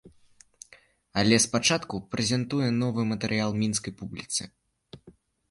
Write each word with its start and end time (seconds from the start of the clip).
Але 1.21 1.37
спачатку 1.45 1.95
прэзентуе 2.15 2.69
новы 2.81 3.01
матэрыял 3.11 3.51
мінскай 3.61 3.93
публіцы. 4.01 4.41